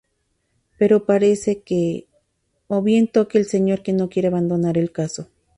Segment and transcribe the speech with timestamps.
[0.79, 2.07] Pero parece que,
[2.67, 5.29] o bien Toque el señor que no quiere abandonar el caso.